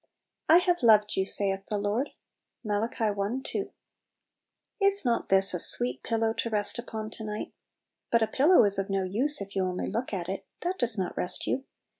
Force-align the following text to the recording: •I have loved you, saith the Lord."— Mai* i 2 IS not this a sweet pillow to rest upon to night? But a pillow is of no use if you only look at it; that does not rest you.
•I 0.49 0.57
have 0.57 0.81
loved 0.81 1.15
you, 1.15 1.25
saith 1.25 1.67
the 1.67 1.77
Lord."— 1.77 2.09
Mai* 2.63 2.89
i 2.99 3.13
2 3.43 3.71
IS 4.81 5.05
not 5.05 5.29
this 5.29 5.53
a 5.53 5.59
sweet 5.59 6.01
pillow 6.01 6.33
to 6.39 6.49
rest 6.49 6.79
upon 6.79 7.11
to 7.11 7.23
night? 7.23 7.53
But 8.11 8.23
a 8.23 8.27
pillow 8.27 8.63
is 8.63 8.79
of 8.79 8.89
no 8.89 9.03
use 9.03 9.41
if 9.41 9.55
you 9.55 9.63
only 9.63 9.85
look 9.85 10.11
at 10.11 10.27
it; 10.27 10.47
that 10.61 10.79
does 10.79 10.97
not 10.97 11.15
rest 11.15 11.45
you. 11.45 11.65